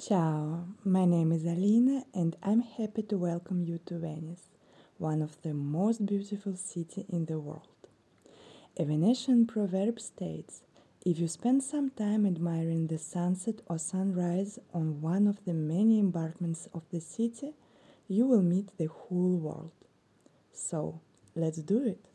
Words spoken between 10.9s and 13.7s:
if you spend some time admiring the sunset